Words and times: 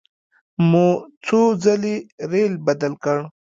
مو 0.69 0.87
څو 1.25 1.39
ځلې 1.63 1.95
ریل 2.31 2.53
بدل 2.67 2.93
کړ. 3.03 3.17